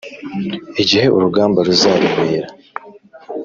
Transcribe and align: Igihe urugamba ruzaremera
Igihe 0.81 1.05
urugamba 1.15 1.59
ruzaremera 1.67 2.49